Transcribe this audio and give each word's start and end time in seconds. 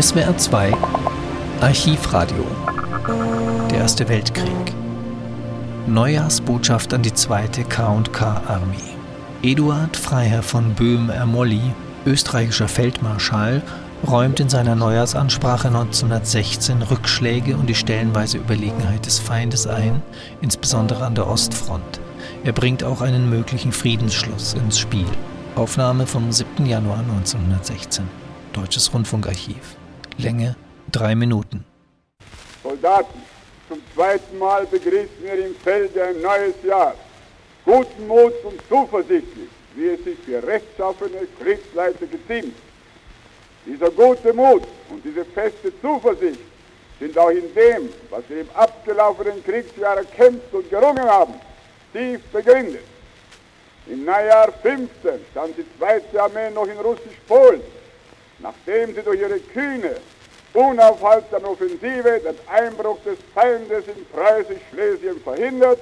SWR 0.00 0.36
2 0.36 0.72
Archivradio 1.60 2.44
Der 3.70 3.78
Erste 3.78 4.08
Weltkrieg 4.08 4.74
Neujahrsbotschaft 5.86 6.92
an 6.92 7.02
die 7.02 7.14
zweite 7.14 7.62
K&K 7.62 8.42
Armee 8.48 8.74
Eduard 9.44 9.96
Freiherr 9.96 10.42
von 10.42 10.74
Böhm-Ermolli, 10.74 11.60
österreichischer 12.06 12.66
Feldmarschall, 12.66 13.62
räumt 14.04 14.40
in 14.40 14.48
seiner 14.48 14.74
Neujahrsansprache 14.74 15.68
1916 15.68 16.82
Rückschläge 16.82 17.56
und 17.56 17.68
die 17.68 17.76
stellenweise 17.76 18.38
Überlegenheit 18.38 19.06
des 19.06 19.20
Feindes 19.20 19.68
ein, 19.68 20.02
insbesondere 20.40 21.06
an 21.06 21.14
der 21.14 21.28
Ostfront. 21.28 22.00
Er 22.42 22.52
bringt 22.52 22.82
auch 22.82 23.00
einen 23.00 23.30
möglichen 23.30 23.70
Friedensschluss 23.70 24.54
ins 24.54 24.76
Spiel. 24.76 25.06
Aufnahme 25.54 26.08
vom 26.08 26.32
7. 26.32 26.66
Januar 26.66 26.98
1916. 26.98 28.08
Deutsches 28.52 28.92
Rundfunkarchiv. 28.92 29.76
Länge 30.18 30.56
drei 30.92 31.14
Minuten. 31.14 31.64
Soldaten, 32.62 33.22
zum 33.68 33.80
zweiten 33.94 34.38
Mal 34.38 34.66
begrüßen 34.66 35.22
wir 35.22 35.46
im 35.46 35.54
Felde 35.56 36.04
ein 36.04 36.20
neues 36.20 36.54
Jahr. 36.62 36.94
Guten 37.64 38.06
Mut 38.06 38.32
und 38.44 38.60
zuversichtlich, 38.68 39.48
wie 39.74 39.88
es 39.88 40.04
sich 40.04 40.18
für 40.24 40.46
rechtschaffene 40.46 41.26
Kriegsleiter 41.40 42.06
geziemt. 42.06 42.54
Dieser 43.66 43.90
gute 43.90 44.32
Mut 44.32 44.62
und 44.90 45.04
diese 45.04 45.24
feste 45.24 45.72
Zuversicht 45.80 46.40
sind 47.00 47.18
auch 47.18 47.30
in 47.30 47.52
dem, 47.54 47.88
was 48.10 48.22
wir 48.28 48.42
im 48.42 48.50
abgelaufenen 48.54 49.42
Kriegsjahr 49.42 49.96
erkämpft 49.96 50.52
und 50.52 50.68
gerungen 50.70 51.04
haben, 51.04 51.34
tief 51.92 52.20
begründet. 52.32 52.84
Im 53.86 54.04
Neujahr 54.04 54.52
15 54.62 54.88
stand 55.30 55.58
die 55.58 55.66
zweite 55.78 56.22
Armee 56.22 56.50
noch 56.50 56.66
in 56.66 56.78
Russisch-Polen, 56.78 57.60
nachdem 58.38 58.94
sie 58.94 59.02
durch 59.02 59.20
ihre 59.20 59.38
kühne, 59.38 59.96
unaufhaltsame 60.52 61.48
Offensive 61.48 62.20
den 62.20 62.36
Einbruch 62.48 62.98
des 63.04 63.18
Feindes 63.34 63.84
in 63.88 64.06
Preußisch-Schlesien 64.12 65.20
verhindert 65.20 65.80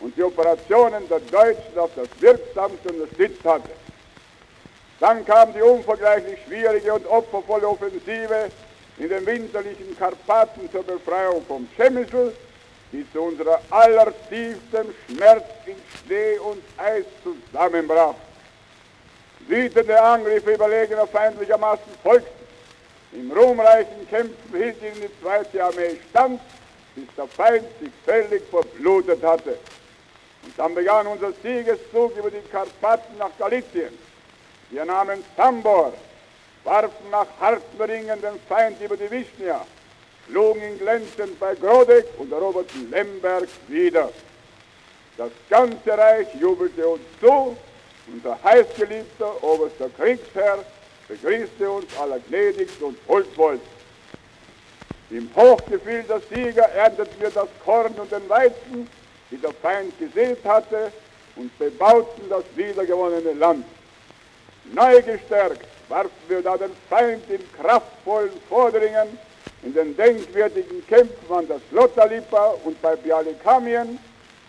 und 0.00 0.16
die 0.16 0.22
Operationen 0.22 1.08
der 1.08 1.20
Deutschen 1.20 1.78
auf 1.78 1.90
das 1.96 2.08
wirksamste 2.20 2.92
unterstützt 2.92 3.44
hatte. 3.44 3.70
Dann 5.00 5.24
kam 5.24 5.52
die 5.52 5.62
unvergleichlich 5.62 6.38
schwierige 6.46 6.94
und 6.94 7.06
opfervolle 7.06 7.68
Offensive 7.68 8.50
in 8.98 9.08
den 9.08 9.26
winterlichen 9.26 9.96
Karpaten 9.98 10.70
zur 10.70 10.82
Befreiung 10.82 11.44
vom 11.46 11.68
Chemisel, 11.76 12.34
die 12.92 13.04
zu 13.12 13.20
unserer 13.20 13.60
allertiefstem 13.70 14.86
Schmerz 15.06 15.44
in 15.66 15.76
Schnee 16.06 16.38
und 16.38 16.62
Eis 16.78 17.04
zusammenbrach. 17.22 18.14
Wütende 19.48 20.00
Angriffe 20.00 20.54
überlegener 20.54 21.06
feindlicher 21.06 21.58
Massen 21.58 21.92
folgten. 22.02 22.46
Im 23.12 23.30
ruhmreichen 23.30 24.08
Kämpfen 24.10 24.56
hielt 24.56 24.82
ihnen 24.82 25.02
die 25.02 25.22
zweite 25.22 25.64
Armee 25.64 25.96
stand, 26.10 26.40
bis 26.94 27.04
der 27.16 27.26
Feind 27.28 27.64
sich 27.80 27.90
völlig 28.04 28.42
verblutet 28.50 29.22
hatte. 29.22 29.58
Und 30.42 30.58
dann 30.58 30.74
begann 30.74 31.06
unser 31.06 31.32
Siegeszug 31.42 32.16
über 32.16 32.30
die 32.30 32.40
Karpaten 32.50 33.16
nach 33.18 33.30
Galizien. 33.38 33.96
Wir 34.70 34.84
nahmen 34.84 35.24
Tambor, 35.36 35.92
warfen 36.64 37.10
nach 37.10 37.28
harten 37.40 37.80
Ringen 37.80 38.20
den 38.20 38.40
Feind 38.48 38.80
über 38.80 38.96
die 38.96 39.10
Wischnia, 39.10 39.64
schlugen 40.28 40.62
ihn 40.62 40.78
glänzend 40.78 41.38
bei 41.38 41.54
Grodek 41.54 42.06
und 42.18 42.32
eroberten 42.32 42.90
Lemberg 42.90 43.48
wieder. 43.68 44.10
Das 45.16 45.30
ganze 45.48 45.96
Reich 45.96 46.28
jubelte 46.34 46.86
uns 46.86 47.02
zu, 47.20 47.56
unser 48.12 48.38
heißgeliebter 48.42 49.42
oberster 49.42 49.88
Kriegsherr 49.96 50.64
begrüßte 51.08 51.70
uns 51.70 51.86
allergnädigst 51.98 52.80
und 52.82 52.98
huldvoll. 53.08 53.60
Im 55.10 55.30
Hochgefühl 55.36 56.02
der 56.04 56.20
Sieger 56.20 56.68
ernteten 56.70 57.20
wir 57.20 57.30
das 57.30 57.48
Korn 57.64 57.92
und 57.94 58.10
den 58.10 58.28
Weizen, 58.28 58.88
die 59.30 59.36
der 59.36 59.52
Feind 59.52 59.96
gesät 59.98 60.38
hatte, 60.44 60.92
und 61.36 61.56
bebauten 61.58 62.28
das 62.30 62.44
wiedergewonnene 62.54 63.34
Land. 63.34 63.64
Neu 64.72 65.02
gestärkt 65.02 65.66
warfen 65.88 66.10
wir 66.28 66.42
da 66.42 66.56
den 66.56 66.72
Feind 66.88 67.28
in 67.30 67.40
kraftvollen 67.60 68.32
Vordringen 68.48 69.18
in 69.62 69.74
den 69.74 69.96
denkwürdigen 69.96 70.86
Kämpfen 70.86 71.34
an 71.34 71.46
der 71.46 71.60
Slotalipa 71.70 72.54
und 72.64 72.80
bei 72.82 72.96
Bialikamien, 72.96 73.98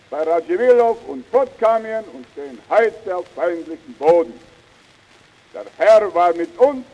bei 0.10 0.24
Radziwilow 0.24 0.98
und 1.08 1.30
Podkamien 1.32 2.04
und 2.14 2.26
stehen 2.34 2.60
heute 2.70 3.16
auf 3.16 3.26
feindlichen 3.36 3.94
Boden. 4.00 4.34
Der 5.54 5.66
Herr 5.78 6.14
war 6.14 6.34
mit 6.34 6.58
uns, 6.58 6.86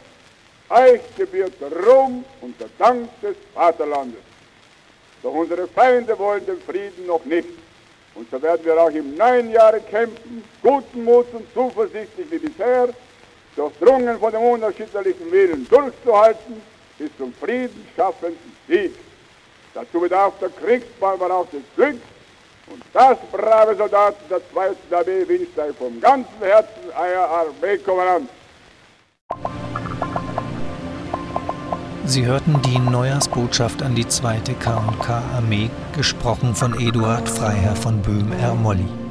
euch 0.69 1.01
gebührt 1.15 1.53
der 1.61 1.71
Ruhm 1.85 2.25
und 2.41 2.59
der 2.59 2.69
Dank 2.79 3.09
des 3.21 3.35
Vaterlandes. 3.53 4.21
Doch 5.21 5.33
unsere 5.33 5.67
Feinde 5.67 6.17
wollen 6.17 6.45
den 6.45 6.59
Frieden 6.61 7.05
noch 7.05 7.23
nicht. 7.25 7.49
Und 8.15 8.29
so 8.29 8.41
werden 8.41 8.65
wir 8.65 8.79
auch 8.81 8.89
im 8.89 9.15
neuen 9.15 9.51
Jahre 9.51 9.79
kämpfen, 9.79 10.43
guten 10.61 11.03
Mut 11.03 11.27
und 11.33 11.51
zuversichtlich 11.53 12.29
wie 12.29 12.39
bisher, 12.39 12.89
durchdrungen 13.55 14.19
von 14.19 14.31
dem 14.31 14.41
unerschütterlichen 14.41 15.31
Willen 15.31 15.67
durchzuhalten 15.69 16.61
bis 16.97 17.09
zum 17.17 17.33
friedensschaffenden 17.33 18.55
Sieg. 18.67 18.93
Dazu 19.73 19.99
bedarf 19.99 20.33
der 20.39 20.49
Kriegsball 20.49 21.19
auch 21.31 21.49
des 21.49 21.63
Glücks 21.75 22.01
und 22.73 22.83
das, 22.91 23.17
brave 23.31 23.75
Soldaten 23.75 24.23
der 24.29 24.41
zweiten 24.51 24.93
Armee, 24.93 25.27
wünscht 25.27 25.57
euch 25.57 25.75
vom 25.77 26.01
ganzen 26.01 26.41
Herzen 26.41 26.89
euer 26.99 27.27
Armeekommandant. 27.29 28.29
Sie 32.05 32.25
hörten 32.25 32.61
die 32.63 32.79
Neujahrsbotschaft 32.79 33.81
an 33.81 33.95
die 33.95 34.07
zweite 34.07 34.53
K&K 34.55 35.23
Armee, 35.35 35.69
gesprochen 35.95 36.53
von 36.53 36.77
Eduard 36.79 37.29
Freiherr 37.29 37.75
von 37.75 38.01
Böhm-Ermolli. 38.01 39.02